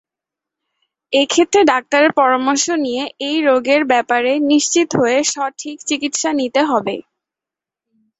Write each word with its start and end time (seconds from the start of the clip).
এক্ষেত্রে 1.13 1.61
ডাক্তারের 1.71 2.11
পরামর্শ 2.13 2.65
নিয়ে 2.85 3.03
এই 3.27 3.37
রোগের 3.47 3.81
ব্যাপারে 3.91 4.31
নিশ্চিত 4.51 4.89
হয়ে 4.99 5.19
সঠিক 5.33 5.77
চিকিৎসা 5.89 6.29
নিতে 6.39 6.61
হবে। 6.63 6.95